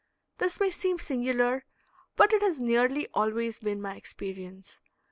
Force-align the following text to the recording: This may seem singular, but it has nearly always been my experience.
This 0.39 0.59
may 0.59 0.71
seem 0.71 0.97
singular, 0.97 1.63
but 2.15 2.33
it 2.33 2.41
has 2.41 2.59
nearly 2.59 3.07
always 3.13 3.59
been 3.59 3.79
my 3.79 3.95
experience. 3.95 4.81